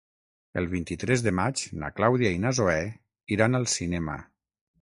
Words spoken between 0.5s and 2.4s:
El vint-i-tres de maig na Clàudia